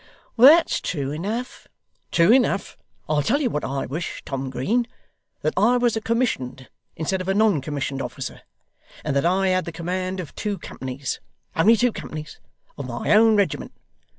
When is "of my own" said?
12.79-13.35